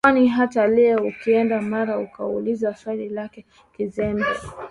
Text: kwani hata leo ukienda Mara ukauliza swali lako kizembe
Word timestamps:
kwani 0.03 0.27
hata 0.27 0.67
leo 0.67 1.03
ukienda 1.03 1.61
Mara 1.61 1.99
ukauliza 1.99 2.75
swali 2.75 3.09
lako 3.09 3.41
kizembe 3.77 4.25